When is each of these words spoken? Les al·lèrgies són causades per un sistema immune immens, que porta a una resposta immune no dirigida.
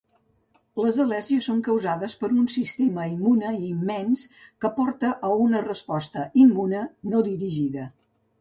Les 0.83 0.95
al·lèrgies 1.01 1.49
són 1.49 1.59
causades 1.67 2.15
per 2.23 2.29
un 2.43 2.47
sistema 2.53 3.05
immune 3.11 3.51
immens, 3.67 4.25
que 4.65 4.73
porta 4.79 5.13
a 5.29 5.31
una 5.45 5.63
resposta 5.69 6.25
immune 6.47 6.83
no 7.13 7.23
dirigida. 7.33 7.89